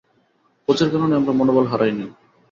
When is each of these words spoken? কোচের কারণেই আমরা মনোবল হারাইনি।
কোচের 0.67 0.89
কারণেই 0.91 1.17
আমরা 1.19 1.33
মনোবল 1.39 1.65
হারাইনি। 1.71 2.05